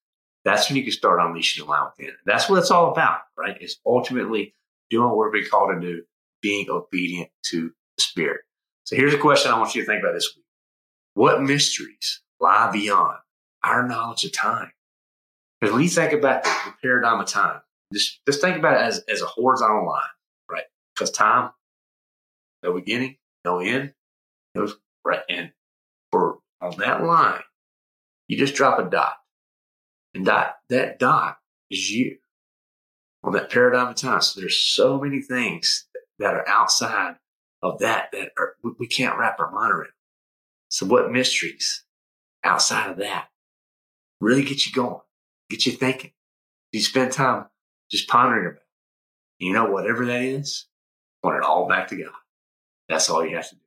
that's 0.45 0.69
when 0.69 0.77
you 0.77 0.83
can 0.83 0.93
start 0.93 1.21
unleashing 1.21 1.65
the 1.65 1.71
lion 1.71 1.89
within. 1.97 2.15
That's 2.25 2.49
what 2.49 2.59
it's 2.59 2.71
all 2.71 2.93
about, 2.93 3.21
right? 3.37 3.57
It's 3.61 3.79
ultimately 3.85 4.55
doing 4.91 5.09
what 5.09 5.17
we're 5.17 5.33
being 5.33 5.47
called 5.51 5.71
to 5.75 5.81
do, 5.81 6.03
being 6.43 6.69
obedient 6.71 7.31
to 7.47 7.71
the 7.97 8.03
Spirit. 8.03 8.43
So 8.85 8.97
here's 8.97 9.15
a 9.15 9.19
question 9.19 9.51
I 9.51 9.59
want 9.59 9.75
you 9.75 9.83
to 9.83 9.87
think 9.87 10.03
about 10.03 10.15
this 10.15 10.33
week. 10.37 10.45
What 11.15 11.43
mysteries 11.43 12.23
lie 12.41 12.71
beyond 12.73 13.19
our 13.67 13.87
knowledge 13.87 14.25
of 14.25 14.33
time. 14.33 14.71
Because 15.61 15.73
when 15.75 15.83
you 15.83 15.89
think 15.89 16.13
about 16.13 16.45
the, 16.45 16.51
paradigm 16.83 17.21
of 17.21 17.27
time, 17.27 17.61
just, 17.93 18.21
just 18.27 18.41
think 18.41 18.57
about 18.57 18.75
it 18.75 18.83
as, 18.83 19.03
as 19.09 19.23
a 19.23 19.27
horizontal 19.27 19.87
line, 19.87 20.03
right? 20.51 20.65
Because 20.95 21.11
time, 21.11 21.51
no 22.63 22.75
beginning, 22.75 23.17
no 23.45 23.61
end, 23.61 23.95
no, 24.55 24.69
right? 25.05 25.21
And 25.29 25.51
for 26.13 26.39
on 26.61 26.77
that 26.79 27.03
line, 27.03 27.43
you 28.29 28.37
just 28.37 28.55
drop 28.55 28.79
a 28.79 28.89
dot. 28.89 29.15
And 30.15 30.25
dot, 30.25 30.57
that 30.69 30.99
dot 30.99 31.39
is 31.71 31.91
you 31.91 32.19
on 33.23 33.33
that 33.33 33.51
paradigm 33.51 33.89
of 33.89 33.97
time. 33.97 34.21
So 34.21 34.41
there's 34.41 34.59
so 34.59 35.01
many 35.01 35.21
things 35.21 35.87
that 36.19 36.35
are 36.35 36.49
outside 36.49 37.17
of 37.63 37.79
that 37.81 38.11
that 38.13 38.31
are, 38.39 38.55
we 38.79 38.87
can't 38.87 39.19
wrap 39.19 39.41
our 39.41 39.51
mind 39.51 39.73
around. 39.73 39.91
So 40.69 40.87
what 40.87 41.11
mysteries 41.11 41.85
outside 42.45 42.91
of 42.91 42.99
that 42.99 43.29
really 44.21 44.45
get 44.45 44.67
you 44.67 44.73
going, 44.73 45.01
get 45.51 45.67
you 45.67 45.73
thinking. 45.73 46.13
You 46.73 46.81
spend 46.81 47.13
time 47.13 47.47
just 47.91 48.09
pondering 48.09 48.47
about 48.47 48.57
it. 48.57 49.45
You 49.45 49.53
know, 49.53 49.67
whatever 49.67 50.07
that 50.07 50.23
is, 50.23 50.67
point 51.23 51.37
it 51.37 51.43
all 51.43 51.69
back 51.69 51.89
to 51.89 51.97
God. 51.97 52.13
That's 52.89 53.11
all 53.11 53.27
you 53.27 53.37
have 53.37 53.49
to 53.49 53.55
do. 53.55 53.61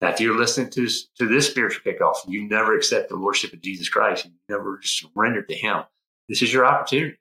Now, 0.00 0.08
if 0.08 0.20
you're 0.20 0.38
listening 0.38 0.70
to, 0.70 0.88
to 1.18 1.26
this 1.26 1.50
spiritual 1.50 1.82
kickoff 1.92 2.16
you 2.26 2.48
never 2.48 2.74
accept 2.74 3.10
the 3.10 3.16
Lordship 3.16 3.52
of 3.52 3.60
Jesus 3.60 3.88
Christ, 3.88 4.24
you 4.24 4.32
never 4.48 4.80
surrender 4.82 5.42
to 5.42 5.54
Him, 5.54 5.82
this 6.28 6.42
is 6.42 6.52
your 6.52 6.64
opportunity. 6.64 7.18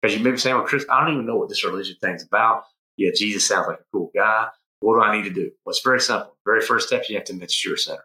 Because 0.00 0.16
you 0.16 0.24
may 0.24 0.30
be 0.30 0.38
saying, 0.38 0.56
well, 0.56 0.64
Chris, 0.64 0.86
I 0.90 1.04
don't 1.04 1.14
even 1.14 1.26
know 1.26 1.36
what 1.36 1.48
this 1.48 1.64
religion 1.64 1.96
thing's 2.00 2.24
about. 2.24 2.64
Yeah, 2.96 3.10
Jesus 3.14 3.46
sounds 3.46 3.68
like 3.68 3.80
a 3.80 3.84
cool 3.92 4.10
guy. 4.14 4.48
What 4.80 4.94
do 4.94 5.02
I 5.02 5.16
need 5.16 5.28
to 5.28 5.34
do? 5.34 5.50
Well, 5.64 5.72
it's 5.72 5.82
very 5.84 6.00
simple. 6.00 6.36
Very 6.46 6.60
first 6.62 6.88
step, 6.88 7.04
you 7.08 7.16
have 7.16 7.24
to 7.24 7.32
admit 7.32 7.48
that 7.48 7.64
you're 7.64 7.74
a 7.74 7.78
sinner. 7.78 8.04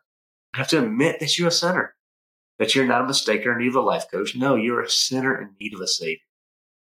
You 0.54 0.58
have 0.60 0.68
to 0.70 0.84
admit 0.84 1.20
that 1.20 1.38
you're 1.38 1.48
a 1.48 1.52
sinner. 1.52 1.96
that 2.60 2.76
you're 2.76 2.86
not 2.86 3.02
a 3.02 3.08
mistake 3.08 3.46
or 3.46 3.54
in 3.54 3.60
need 3.60 3.70
of 3.70 3.76
a 3.76 3.82
life 3.82 4.06
coach. 4.12 4.36
No, 4.36 4.56
you're 4.56 4.82
a 4.82 4.90
sinner 4.90 5.40
in 5.42 5.52
need 5.60 5.74
of 5.74 5.82
a 5.82 5.88
savior. 5.88 6.20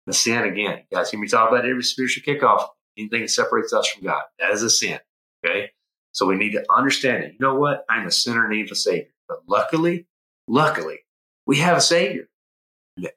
The 0.08 0.14
sin 0.14 0.44
again, 0.44 0.84
you 0.90 0.98
guys 0.98 1.12
hear 1.12 1.20
me 1.20 1.28
talk 1.28 1.50
about 1.50 1.66
every 1.68 1.84
spiritual 1.84 2.24
kickoff. 2.24 2.68
Anything 2.98 3.22
that 3.22 3.30
separates 3.30 3.72
us 3.72 3.88
from 3.88 4.04
God, 4.04 4.24
that 4.40 4.52
is 4.52 4.64
a 4.64 4.70
sin. 4.70 5.00
Okay. 5.46 5.72
So 6.12 6.26
we 6.26 6.36
need 6.36 6.52
to 6.54 6.66
understand 6.76 7.24
it. 7.24 7.34
You 7.34 7.40
know 7.40 7.56
what? 7.56 7.86
I'm 7.90 8.08
a 8.08 8.12
sinner 8.12 8.46
in 8.46 8.58
need 8.58 8.66
of 8.66 8.72
a 8.72 8.76
savior. 8.76 9.12
But 9.28 9.42
luckily, 9.48 10.08
luckily, 10.48 11.00
we 11.46 11.58
have 11.58 11.78
a 11.78 11.82
savior. 11.82 12.28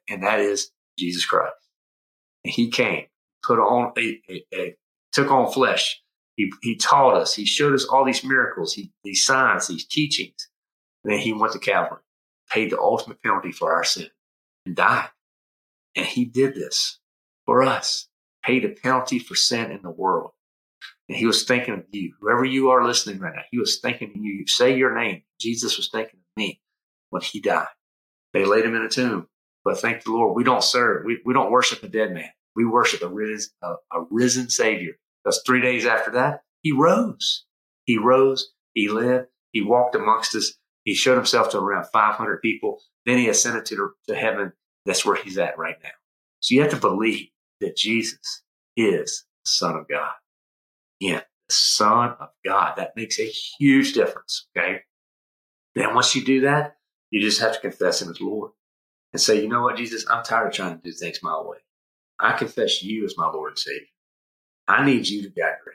And 0.07 0.23
that 0.23 0.39
is 0.39 0.71
Jesus 0.97 1.25
Christ. 1.25 1.55
He 2.43 2.69
came, 2.69 3.05
put 3.43 3.59
on, 3.59 3.93
a, 3.97 4.21
a, 4.29 4.45
a, 4.53 4.75
took 5.11 5.31
on 5.31 5.51
flesh. 5.51 6.01
He, 6.35 6.51
he 6.61 6.75
taught 6.75 7.15
us. 7.15 7.33
He 7.35 7.45
showed 7.45 7.73
us 7.73 7.85
all 7.85 8.05
these 8.05 8.23
miracles, 8.23 8.73
he, 8.73 8.91
these 9.03 9.25
signs, 9.25 9.67
these 9.67 9.85
teachings. 9.85 10.49
And 11.03 11.13
then 11.13 11.19
he 11.19 11.33
went 11.33 11.53
to 11.53 11.59
Calvary, 11.59 12.01
paid 12.49 12.71
the 12.71 12.79
ultimate 12.79 13.21
penalty 13.21 13.51
for 13.51 13.73
our 13.73 13.83
sin 13.83 14.07
and 14.65 14.75
died. 14.75 15.09
And 15.95 16.05
he 16.05 16.25
did 16.25 16.55
this 16.55 16.99
for 17.45 17.63
us, 17.63 18.07
paid 18.43 18.65
a 18.65 18.69
penalty 18.69 19.19
for 19.19 19.35
sin 19.35 19.71
in 19.71 19.81
the 19.83 19.91
world. 19.91 20.31
And 21.07 21.17
he 21.17 21.25
was 21.25 21.43
thinking 21.43 21.75
of 21.75 21.83
you, 21.91 22.13
whoever 22.19 22.45
you 22.45 22.69
are 22.71 22.85
listening 22.85 23.19
right 23.19 23.35
now, 23.35 23.41
he 23.51 23.59
was 23.59 23.79
thinking 23.79 24.11
of 24.15 24.23
you. 24.23 24.47
Say 24.47 24.75
your 24.75 24.97
name. 24.97 25.23
Jesus 25.39 25.77
was 25.77 25.89
thinking 25.89 26.19
of 26.19 26.37
me 26.37 26.61
when 27.09 27.21
he 27.21 27.41
died. 27.41 27.67
They 28.33 28.45
laid 28.45 28.65
him 28.65 28.75
in 28.75 28.83
a 28.83 28.89
tomb. 28.89 29.27
But 29.63 29.79
thank 29.79 30.03
the 30.03 30.11
Lord, 30.11 30.35
we 30.35 30.43
don't 30.43 30.63
serve, 30.63 31.05
we, 31.05 31.19
we 31.25 31.33
don't 31.33 31.51
worship 31.51 31.83
a 31.83 31.87
dead 31.87 32.13
man. 32.13 32.29
We 32.55 32.65
worship 32.65 33.01
a 33.01 33.07
risen, 33.07 33.51
a, 33.61 33.73
a 33.91 34.05
risen 34.09 34.49
Savior. 34.49 34.93
Because 35.23 35.41
three 35.45 35.61
days 35.61 35.85
after 35.85 36.11
that, 36.11 36.41
he 36.61 36.71
rose. 36.71 37.45
He 37.85 37.97
rose, 37.97 38.51
he 38.73 38.89
lived, 38.89 39.27
he 39.51 39.61
walked 39.61 39.95
amongst 39.95 40.35
us, 40.35 40.53
he 40.83 40.93
showed 40.93 41.15
himself 41.15 41.49
to 41.51 41.59
around 41.59 41.85
500 41.93 42.41
people. 42.41 42.81
Then 43.05 43.17
he 43.17 43.29
ascended 43.29 43.65
to, 43.67 43.91
to 44.07 44.15
heaven. 44.15 44.53
That's 44.85 45.05
where 45.05 45.15
he's 45.15 45.37
at 45.37 45.57
right 45.57 45.77
now. 45.81 45.89
So 46.41 46.55
you 46.55 46.61
have 46.61 46.71
to 46.71 46.77
believe 46.77 47.29
that 47.61 47.77
Jesus 47.77 48.43
is 48.75 49.25
the 49.45 49.49
Son 49.49 49.75
of 49.75 49.87
God. 49.87 50.11
Yeah, 50.99 51.21
the 51.47 51.53
Son 51.53 52.15
of 52.19 52.29
God. 52.45 52.73
That 52.77 52.95
makes 52.95 53.19
a 53.19 53.31
huge 53.59 53.93
difference. 53.93 54.47
Okay. 54.57 54.79
Then 55.75 55.95
once 55.95 56.15
you 56.15 56.23
do 56.23 56.41
that, 56.41 56.75
you 57.11 57.21
just 57.21 57.39
have 57.39 57.53
to 57.53 57.61
confess 57.61 58.01
him 58.01 58.09
as 58.09 58.19
Lord 58.19 58.51
and 59.13 59.21
say, 59.21 59.41
you 59.41 59.47
know 59.47 59.61
what, 59.61 59.77
Jesus, 59.77 60.05
I'm 60.09 60.23
tired 60.23 60.47
of 60.47 60.53
trying 60.53 60.75
to 60.75 60.83
do 60.83 60.91
things 60.91 61.19
my 61.21 61.39
way. 61.39 61.57
I 62.19 62.33
confess 62.33 62.83
you 62.83 63.05
as 63.05 63.15
my 63.17 63.29
Lord 63.29 63.51
and 63.51 63.59
Savior. 63.59 63.87
I 64.67 64.85
need 64.85 65.07
you 65.07 65.21
to 65.23 65.29
guide 65.29 65.57
me. 65.65 65.73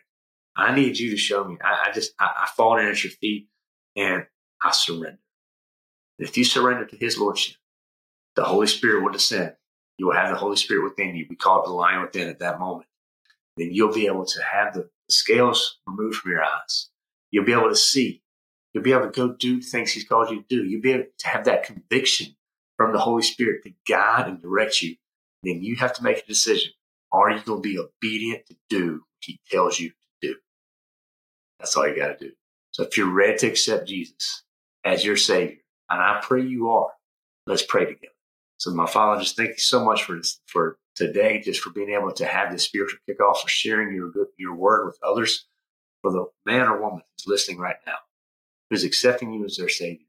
I 0.56 0.74
need 0.74 0.98
you 0.98 1.10
to 1.10 1.16
show 1.16 1.44
me. 1.44 1.56
I, 1.62 1.88
I 1.88 1.92
just, 1.92 2.12
I, 2.18 2.26
I 2.44 2.48
fall 2.56 2.76
down 2.76 2.88
at 2.88 3.04
your 3.04 3.12
feet 3.12 3.48
and 3.96 4.26
I 4.62 4.72
surrender. 4.72 5.20
If 6.18 6.36
you 6.36 6.44
surrender 6.44 6.84
to 6.84 6.96
His 6.96 7.16
Lordship, 7.16 7.56
the 8.34 8.44
Holy 8.44 8.66
Spirit 8.66 9.04
will 9.04 9.12
descend. 9.12 9.54
You 9.98 10.06
will 10.06 10.14
have 10.14 10.30
the 10.30 10.38
Holy 10.38 10.56
Spirit 10.56 10.84
within 10.84 11.14
you. 11.14 11.26
We 11.30 11.36
call 11.36 11.62
it 11.62 11.66
the 11.66 11.72
lion 11.72 12.02
within 12.02 12.28
at 12.28 12.40
that 12.40 12.58
moment. 12.58 12.88
Then 13.56 13.70
you'll 13.72 13.94
be 13.94 14.06
able 14.06 14.24
to 14.24 14.40
have 14.42 14.74
the 14.74 14.88
scales 15.08 15.78
removed 15.86 16.16
from 16.16 16.32
your 16.32 16.42
eyes. 16.42 16.90
You'll 17.30 17.44
be 17.44 17.52
able 17.52 17.68
to 17.68 17.76
see. 17.76 18.22
You'll 18.72 18.84
be 18.84 18.92
able 18.92 19.10
to 19.10 19.10
go 19.10 19.32
do 19.32 19.60
things 19.60 19.92
He's 19.92 20.04
called 20.04 20.30
you 20.30 20.42
to 20.42 20.46
do. 20.48 20.64
You'll 20.64 20.82
be 20.82 20.92
able 20.92 21.04
to 21.18 21.28
have 21.28 21.44
that 21.44 21.64
conviction 21.64 22.36
from 22.78 22.92
the 22.92 22.98
Holy 22.98 23.22
Spirit 23.22 23.62
to 23.64 23.72
guide 23.86 24.28
and 24.28 24.40
direct 24.40 24.80
you. 24.80 24.96
Then 25.42 25.62
you 25.62 25.76
have 25.76 25.92
to 25.94 26.02
make 26.02 26.18
a 26.18 26.26
decision. 26.26 26.72
Are 27.12 27.30
you 27.30 27.40
going 27.40 27.62
to 27.62 27.68
be 27.68 27.78
obedient 27.78 28.46
to 28.46 28.56
do 28.70 28.92
what 28.92 29.20
He 29.20 29.40
tells 29.50 29.78
you 29.78 29.90
to 29.90 29.94
do? 30.22 30.34
That's 31.58 31.76
all 31.76 31.86
you 31.86 31.96
got 31.96 32.18
to 32.18 32.28
do. 32.28 32.32
So 32.70 32.84
if 32.84 32.96
you're 32.96 33.12
ready 33.12 33.36
to 33.38 33.48
accept 33.48 33.88
Jesus 33.88 34.44
as 34.84 35.04
your 35.04 35.16
Savior, 35.16 35.58
and 35.90 36.00
I 36.00 36.20
pray 36.22 36.42
you 36.42 36.70
are, 36.70 36.90
let's 37.46 37.64
pray 37.64 37.84
together. 37.84 38.12
So 38.58 38.72
my 38.72 38.86
Father, 38.86 39.20
just 39.20 39.36
thank 39.36 39.50
you 39.50 39.58
so 39.58 39.84
much 39.84 40.04
for 40.04 40.16
this, 40.16 40.40
for 40.46 40.78
today, 40.94 41.40
just 41.40 41.60
for 41.60 41.70
being 41.70 41.90
able 41.90 42.12
to 42.12 42.26
have 42.26 42.52
this 42.52 42.64
spiritual 42.64 42.98
kickoff, 43.08 43.38
for 43.38 43.48
sharing 43.48 43.94
your 43.94 44.12
your 44.36 44.54
word 44.54 44.86
with 44.86 44.98
others, 45.02 45.46
for 46.02 46.12
the 46.12 46.26
man 46.44 46.66
or 46.66 46.80
woman 46.80 47.02
who's 47.16 47.26
listening 47.26 47.58
right 47.58 47.76
now, 47.86 47.96
who's 48.68 48.84
accepting 48.84 49.32
you 49.32 49.44
as 49.44 49.56
their 49.56 49.68
Savior. 49.68 50.07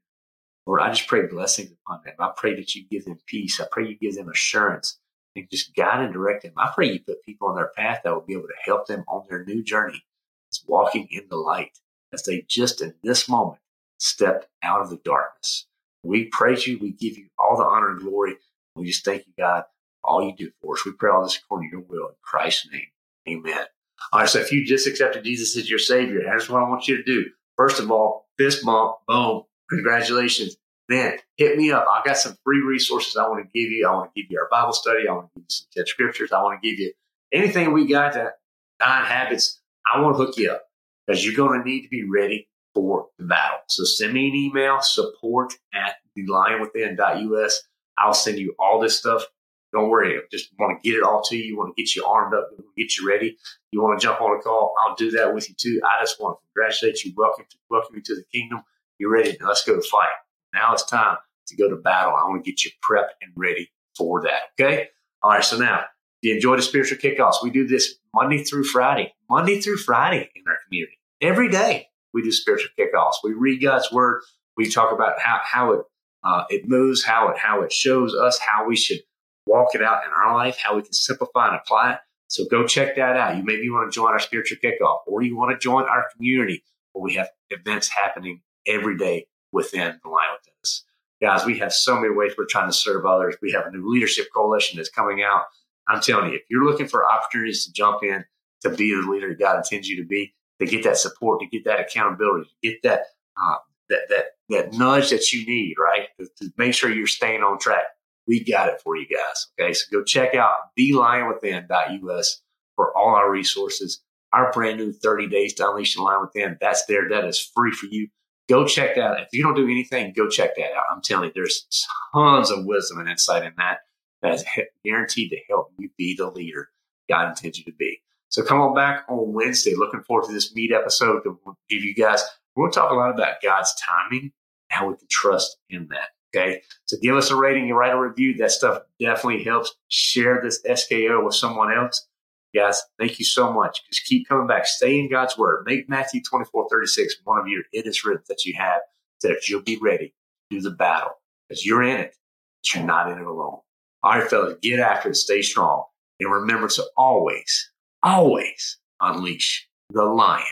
Lord, 0.70 0.82
I 0.82 0.90
just 0.90 1.08
pray 1.08 1.26
blessings 1.26 1.72
upon 1.84 2.02
them. 2.04 2.14
I 2.20 2.30
pray 2.36 2.54
that 2.54 2.76
you 2.76 2.84
give 2.88 3.04
them 3.04 3.18
peace. 3.26 3.58
I 3.60 3.66
pray 3.72 3.88
you 3.88 3.96
give 3.98 4.14
them 4.14 4.28
assurance 4.28 5.00
and 5.34 5.48
just 5.50 5.74
guide 5.74 6.04
and 6.04 6.12
direct 6.12 6.44
them. 6.44 6.52
I 6.56 6.70
pray 6.72 6.92
you 6.92 7.00
put 7.00 7.24
people 7.24 7.48
on 7.48 7.56
their 7.56 7.72
path 7.76 8.02
that 8.04 8.14
will 8.14 8.20
be 8.20 8.34
able 8.34 8.44
to 8.44 8.54
help 8.64 8.86
them 8.86 9.02
on 9.08 9.24
their 9.28 9.44
new 9.44 9.64
journey. 9.64 10.04
It's 10.48 10.62
walking 10.68 11.08
in 11.10 11.24
the 11.28 11.38
light 11.38 11.76
as 12.12 12.22
they 12.22 12.44
just 12.48 12.82
in 12.82 12.94
this 13.02 13.28
moment 13.28 13.58
step 13.98 14.48
out 14.62 14.80
of 14.80 14.90
the 14.90 15.00
darkness. 15.04 15.66
We 16.04 16.26
praise 16.26 16.68
you. 16.68 16.78
We 16.78 16.92
give 16.92 17.18
you 17.18 17.26
all 17.36 17.56
the 17.56 17.64
honor 17.64 17.90
and 17.90 18.02
glory. 18.02 18.36
We 18.76 18.86
just 18.86 19.04
thank 19.04 19.26
you, 19.26 19.32
God, 19.36 19.64
all 20.04 20.22
you 20.22 20.36
do 20.36 20.52
for 20.62 20.74
us. 20.74 20.86
We 20.86 20.92
pray 20.92 21.10
all 21.10 21.24
this 21.24 21.36
according 21.36 21.70
to 21.70 21.78
your 21.78 21.84
will 21.84 22.10
in 22.10 22.14
Christ's 22.22 22.68
name. 22.70 22.86
Amen. 23.28 23.66
All 24.12 24.20
right. 24.20 24.28
So 24.28 24.38
if 24.38 24.52
you 24.52 24.64
just 24.64 24.86
accepted 24.86 25.24
Jesus 25.24 25.56
as 25.56 25.68
your 25.68 25.80
savior, 25.80 26.22
here's 26.24 26.48
what 26.48 26.62
I 26.62 26.68
want 26.68 26.86
you 26.86 26.96
to 26.96 27.02
do. 27.02 27.24
First 27.56 27.80
of 27.80 27.90
all, 27.90 28.28
fist 28.38 28.64
bump, 28.64 28.98
boom, 29.08 29.42
congratulations. 29.68 30.56
Then 30.90 31.18
hit 31.36 31.56
me 31.56 31.70
up. 31.70 31.86
I 31.88 32.02
got 32.04 32.16
some 32.16 32.36
free 32.44 32.62
resources 32.62 33.16
I 33.16 33.28
want 33.28 33.44
to 33.44 33.58
give 33.58 33.70
you. 33.70 33.86
I 33.88 33.94
want 33.94 34.12
to 34.12 34.20
give 34.20 34.28
you 34.28 34.40
our 34.40 34.48
Bible 34.50 34.72
study. 34.72 35.06
I 35.08 35.12
want 35.12 35.28
to 35.28 35.30
give 35.36 35.44
you 35.44 35.46
some 35.48 35.68
10 35.76 35.86
scriptures. 35.86 36.32
I 36.32 36.42
want 36.42 36.60
to 36.60 36.68
give 36.68 36.80
you 36.80 36.92
anything 37.32 37.72
we 37.72 37.86
got 37.86 38.14
to 38.14 38.32
nine 38.80 39.04
habits. 39.04 39.60
I 39.92 40.00
want 40.00 40.16
to 40.16 40.24
hook 40.24 40.36
you 40.36 40.50
up 40.50 40.62
because 41.06 41.24
you're 41.24 41.36
going 41.36 41.62
to 41.62 41.68
need 41.68 41.82
to 41.82 41.88
be 41.88 42.02
ready 42.02 42.48
for 42.74 43.06
the 43.20 43.24
battle. 43.24 43.58
So 43.68 43.84
send 43.84 44.14
me 44.14 44.30
an 44.30 44.34
email, 44.34 44.80
support 44.80 45.54
at 45.72 45.94
thelionwithin.us. 46.18 47.62
I'll 47.96 48.12
send 48.12 48.40
you 48.40 48.56
all 48.58 48.80
this 48.80 48.98
stuff. 48.98 49.24
Don't 49.72 49.90
worry. 49.90 50.16
I 50.16 50.22
just 50.32 50.48
want 50.58 50.76
to 50.76 50.88
get 50.88 50.98
it 50.98 51.04
all 51.04 51.22
to 51.22 51.36
you. 51.36 51.44
you. 51.44 51.56
Want 51.56 51.76
to 51.76 51.80
get 51.80 51.94
you 51.94 52.04
armed 52.04 52.34
up, 52.34 52.48
get 52.76 52.96
you 52.96 53.08
ready. 53.08 53.36
You 53.70 53.80
want 53.80 54.00
to 54.00 54.04
jump 54.04 54.20
on 54.20 54.36
a 54.36 54.42
call? 54.42 54.74
I'll 54.84 54.96
do 54.96 55.12
that 55.12 55.32
with 55.32 55.48
you 55.48 55.54
too. 55.56 55.80
I 55.84 56.02
just 56.02 56.20
want 56.20 56.36
to 56.36 56.48
congratulate 56.48 57.04
you. 57.04 57.12
Welcome 57.16 57.44
to, 57.48 57.56
welcome 57.70 57.94
you 57.94 58.02
to 58.02 58.16
the 58.16 58.24
kingdom. 58.32 58.64
You're 58.98 59.12
ready. 59.12 59.36
Let's 59.40 59.64
go 59.64 59.76
to 59.76 59.82
fight. 59.82 60.08
Now 60.54 60.72
it's 60.72 60.84
time 60.84 61.16
to 61.48 61.56
go 61.56 61.68
to 61.68 61.76
battle. 61.76 62.14
I 62.14 62.28
want 62.28 62.44
to 62.44 62.50
get 62.50 62.64
you 62.64 62.70
prepped 62.88 63.10
and 63.22 63.32
ready 63.36 63.70
for 63.96 64.22
that. 64.22 64.42
Okay. 64.58 64.88
All 65.22 65.32
right. 65.32 65.44
So 65.44 65.58
now, 65.58 65.84
if 66.22 66.28
you 66.28 66.34
enjoy 66.34 66.56
the 66.56 66.62
spiritual 66.62 66.98
kickoffs, 66.98 67.42
we 67.42 67.50
do 67.50 67.66
this 67.66 67.94
Monday 68.14 68.42
through 68.42 68.64
Friday, 68.64 69.14
Monday 69.28 69.60
through 69.60 69.78
Friday 69.78 70.30
in 70.34 70.42
our 70.46 70.58
community. 70.66 70.98
Every 71.20 71.48
day 71.48 71.88
we 72.12 72.22
do 72.22 72.32
spiritual 72.32 72.70
kickoffs. 72.78 73.14
We 73.22 73.32
read 73.32 73.62
God's 73.62 73.90
word. 73.92 74.22
We 74.56 74.70
talk 74.70 74.92
about 74.92 75.20
how, 75.20 75.40
how 75.42 75.72
it, 75.72 75.80
uh, 76.24 76.44
it 76.48 76.68
moves, 76.68 77.04
how 77.04 77.28
it, 77.28 77.38
how 77.38 77.62
it 77.62 77.72
shows 77.72 78.14
us 78.14 78.38
how 78.38 78.66
we 78.66 78.76
should 78.76 79.00
walk 79.46 79.74
it 79.74 79.82
out 79.82 80.04
in 80.04 80.10
our 80.10 80.34
life, 80.34 80.58
how 80.62 80.76
we 80.76 80.82
can 80.82 80.92
simplify 80.92 81.48
and 81.48 81.56
apply 81.56 81.94
it. 81.94 81.98
So 82.28 82.44
go 82.48 82.66
check 82.66 82.96
that 82.96 83.16
out. 83.16 83.36
You 83.36 83.42
maybe 83.42 83.68
want 83.70 83.90
to 83.90 83.94
join 83.94 84.12
our 84.12 84.18
spiritual 84.18 84.58
kickoff 84.62 84.98
or 85.06 85.22
you 85.22 85.36
want 85.36 85.50
to 85.52 85.58
join 85.58 85.84
our 85.84 86.06
community 86.14 86.62
where 86.92 87.02
we 87.02 87.14
have 87.14 87.28
events 87.50 87.88
happening 87.88 88.42
every 88.66 88.96
day 88.96 89.26
within 89.52 89.98
the 90.02 90.08
Lion 90.08 90.30
Within 90.38 90.54
Us. 90.62 90.84
Guys, 91.20 91.44
we 91.44 91.58
have 91.58 91.72
so 91.72 92.00
many 92.00 92.14
ways 92.14 92.32
we're 92.36 92.46
trying 92.46 92.68
to 92.68 92.76
serve 92.76 93.04
others. 93.04 93.36
We 93.42 93.52
have 93.52 93.66
a 93.66 93.70
new 93.70 93.90
leadership 93.92 94.28
coalition 94.34 94.78
that's 94.78 94.88
coming 94.88 95.22
out. 95.22 95.44
I'm 95.88 96.00
telling 96.00 96.30
you, 96.30 96.36
if 96.36 96.42
you're 96.48 96.64
looking 96.64 96.88
for 96.88 97.10
opportunities 97.10 97.66
to 97.66 97.72
jump 97.72 98.02
in 98.02 98.24
to 98.62 98.70
be 98.70 98.94
the 98.94 99.06
leader 99.08 99.34
God 99.34 99.56
intends 99.56 99.88
you 99.88 99.96
to 99.96 100.06
be, 100.06 100.34
to 100.60 100.66
get 100.66 100.84
that 100.84 100.96
support, 100.96 101.40
to 101.40 101.46
get 101.46 101.64
that 101.64 101.80
accountability, 101.80 102.48
to 102.48 102.70
get 102.70 102.82
that 102.82 103.00
uh, 103.40 103.56
that 103.88 104.00
that 104.08 104.24
that 104.48 104.72
nudge 104.74 105.10
that 105.10 105.32
you 105.32 105.46
need, 105.46 105.76
right? 105.78 106.08
To, 106.18 106.26
to, 106.40 106.52
make 106.56 106.74
sure 106.74 106.90
you're 106.90 107.06
staying 107.06 107.42
on 107.42 107.58
track. 107.58 107.84
We 108.26 108.44
got 108.44 108.68
it 108.68 108.80
for 108.82 108.96
you 108.96 109.06
guys. 109.06 109.48
Okay, 109.58 109.72
so 109.72 109.84
go 109.92 110.04
check 110.04 110.34
out 110.34 110.54
thelionwithin.us 110.78 112.42
for 112.76 112.96
all 112.96 113.14
our 113.14 113.30
resources. 113.30 114.02
Our 114.32 114.52
brand 114.52 114.78
new 114.78 114.92
30 114.92 115.28
days 115.28 115.54
to 115.54 115.68
unleash 115.68 115.96
the 115.96 116.02
lion 116.02 116.20
within. 116.22 116.56
That's 116.60 116.84
there. 116.86 117.08
That 117.08 117.24
is 117.24 117.40
free 117.40 117.72
for 117.72 117.86
you. 117.86 118.08
Go 118.50 118.66
check 118.66 118.96
that 118.96 119.04
out. 119.04 119.20
If 119.20 119.28
you 119.32 119.44
don't 119.44 119.54
do 119.54 119.64
anything, 119.64 120.12
go 120.14 120.28
check 120.28 120.56
that 120.56 120.72
out. 120.72 120.84
I'm 120.92 121.00
telling 121.00 121.28
you, 121.28 121.32
there's 121.34 121.66
tons 122.12 122.50
of 122.50 122.66
wisdom 122.66 122.98
and 122.98 123.08
insight 123.08 123.44
in 123.44 123.52
that 123.56 123.78
that 124.22 124.34
is 124.34 124.44
guaranteed 124.84 125.30
to 125.30 125.38
help 125.48 125.72
you 125.78 125.88
be 125.96 126.14
the 126.18 126.28
leader 126.28 126.68
God 127.08 127.28
intends 127.28 127.58
you 127.58 127.64
to 127.64 127.72
be. 127.72 128.00
So 128.28 128.42
come 128.42 128.60
on 128.60 128.74
back 128.74 129.04
on 129.08 129.32
Wednesday. 129.32 129.74
Looking 129.76 130.02
forward 130.02 130.26
to 130.26 130.32
this 130.32 130.54
meet 130.54 130.72
episode 130.72 131.22
to 131.22 131.38
give 131.68 131.82
you 131.82 131.94
guys. 131.94 132.22
We'll 132.56 132.70
talk 132.70 132.90
a 132.90 132.94
lot 132.94 133.14
about 133.14 133.42
God's 133.42 133.74
timing, 133.80 134.32
how 134.68 134.88
we 134.88 134.96
can 134.96 135.08
trust 135.10 135.56
in 135.68 135.88
that. 135.88 136.08
Okay. 136.34 136.62
So 136.84 136.96
give 137.02 137.16
us 137.16 137.30
a 137.30 137.36
rating 137.36 137.64
and 137.64 137.76
write 137.76 137.92
a 137.92 137.98
review. 137.98 138.36
That 138.36 138.52
stuff 138.52 138.82
definitely 139.00 139.42
helps. 139.42 139.74
Share 139.88 140.40
this 140.42 140.60
SKO 140.64 141.24
with 141.24 141.34
someone 141.34 141.72
else. 141.72 142.06
Guys, 142.54 142.82
thank 142.98 143.18
you 143.18 143.24
so 143.24 143.52
much. 143.52 143.82
Just 143.88 144.06
keep 144.06 144.28
coming 144.28 144.46
back. 144.46 144.66
Stay 144.66 144.98
in 144.98 145.08
God's 145.08 145.38
word. 145.38 145.64
Make 145.66 145.88
Matthew 145.88 146.20
24, 146.28 146.66
36 146.70 147.16
one 147.24 147.38
of 147.38 147.46
your 147.46 147.62
it 147.72 147.86
is 147.86 148.04
written 148.04 148.24
that 148.28 148.44
you 148.44 148.54
have 148.58 148.80
that 149.22 149.48
you'll 149.48 149.62
be 149.62 149.78
ready 149.80 150.14
to 150.50 150.56
do 150.56 150.60
the 150.60 150.74
battle 150.74 151.12
because 151.48 151.64
you're 151.64 151.82
in 151.82 152.00
it, 152.00 152.16
but 152.60 152.74
you're 152.74 152.84
not 152.84 153.10
in 153.10 153.18
it 153.18 153.26
alone. 153.26 153.60
All 154.02 154.12
right, 154.12 154.28
fellas, 154.28 154.56
get 154.62 154.80
after 154.80 155.10
it. 155.10 155.16
Stay 155.16 155.42
strong. 155.42 155.84
And 156.18 156.32
remember 156.32 156.68
to 156.68 156.84
always, 156.96 157.70
always 158.02 158.78
unleash 159.00 159.68
the 159.90 160.04
lion 160.04 160.44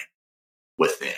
within. 0.76 1.14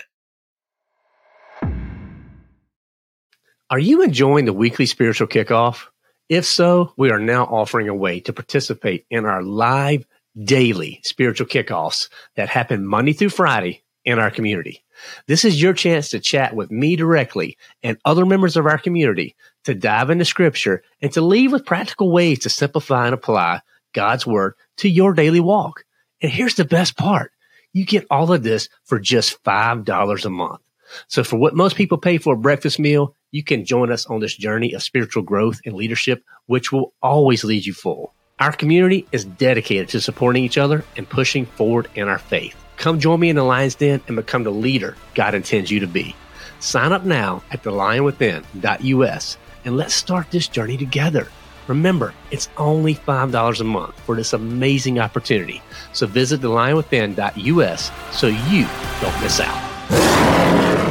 Are 3.68 3.78
you 3.78 4.02
enjoying 4.02 4.46
the 4.46 4.52
weekly 4.52 4.86
spiritual 4.86 5.28
kickoff? 5.28 5.86
If 6.28 6.44
so, 6.44 6.92
we 6.96 7.10
are 7.10 7.18
now 7.18 7.44
offering 7.44 7.88
a 7.88 7.94
way 7.94 8.20
to 8.20 8.32
participate 8.32 9.06
in 9.10 9.26
our 9.26 9.42
live 9.42 10.06
daily 10.36 11.00
spiritual 11.02 11.46
kickoffs 11.46 12.08
that 12.36 12.48
happen 12.48 12.86
Monday 12.86 13.12
through 13.12 13.30
Friday 13.30 13.82
in 14.04 14.18
our 14.18 14.30
community. 14.30 14.84
This 15.26 15.44
is 15.44 15.60
your 15.60 15.72
chance 15.72 16.10
to 16.10 16.20
chat 16.20 16.54
with 16.54 16.70
me 16.70 16.96
directly 16.96 17.56
and 17.82 17.98
other 18.04 18.26
members 18.26 18.56
of 18.56 18.66
our 18.66 18.78
community 18.78 19.34
to 19.64 19.74
dive 19.74 20.10
into 20.10 20.24
scripture 20.24 20.82
and 21.00 21.12
to 21.12 21.20
leave 21.20 21.52
with 21.52 21.66
practical 21.66 22.12
ways 22.12 22.40
to 22.40 22.50
simplify 22.50 23.06
and 23.06 23.14
apply 23.14 23.60
God's 23.92 24.26
word 24.26 24.54
to 24.78 24.88
your 24.88 25.12
daily 25.14 25.40
walk. 25.40 25.84
And 26.22 26.30
here's 26.30 26.54
the 26.54 26.64
best 26.64 26.96
part. 26.96 27.32
You 27.72 27.84
get 27.84 28.06
all 28.10 28.32
of 28.32 28.42
this 28.42 28.68
for 28.84 28.98
just 28.98 29.42
$5 29.44 30.24
a 30.24 30.30
month. 30.30 30.60
So 31.06 31.22
for 31.22 31.38
what 31.38 31.54
most 31.54 31.76
people 31.76 31.98
pay 31.98 32.18
for 32.18 32.34
a 32.34 32.38
breakfast 32.38 32.78
meal, 32.78 33.14
you 33.30 33.44
can 33.44 33.64
join 33.64 33.92
us 33.92 34.06
on 34.06 34.20
this 34.20 34.36
journey 34.36 34.72
of 34.72 34.82
spiritual 34.82 35.22
growth 35.22 35.60
and 35.64 35.76
leadership, 35.76 36.24
which 36.46 36.72
will 36.72 36.92
always 37.00 37.44
lead 37.44 37.64
you 37.64 37.72
full. 37.72 38.12
Our 38.40 38.52
community 38.52 39.06
is 39.12 39.26
dedicated 39.26 39.90
to 39.90 40.00
supporting 40.00 40.42
each 40.44 40.56
other 40.56 40.82
and 40.96 41.06
pushing 41.06 41.44
forward 41.44 41.90
in 41.94 42.08
our 42.08 42.18
faith. 42.18 42.56
Come 42.78 42.98
join 42.98 43.20
me 43.20 43.28
in 43.28 43.36
the 43.36 43.42
Lion's 43.42 43.74
Den 43.74 44.00
and 44.06 44.16
become 44.16 44.44
the 44.44 44.50
leader 44.50 44.96
God 45.14 45.34
intends 45.34 45.70
you 45.70 45.78
to 45.80 45.86
be. 45.86 46.16
Sign 46.58 46.90
up 46.92 47.04
now 47.04 47.42
at 47.50 47.62
thelionwithin.us 47.62 49.36
and 49.66 49.76
let's 49.76 49.92
start 49.92 50.30
this 50.30 50.48
journey 50.48 50.78
together. 50.78 51.28
Remember, 51.66 52.14
it's 52.30 52.48
only 52.56 52.94
$5 52.94 53.60
a 53.60 53.64
month 53.64 54.00
for 54.00 54.16
this 54.16 54.32
amazing 54.32 54.98
opportunity. 54.98 55.60
So 55.92 56.06
visit 56.06 56.40
thelionwithin.us 56.40 57.90
so 58.10 58.26
you 58.28 58.66
don't 59.02 59.20
miss 59.20 59.38
out. 59.40 60.89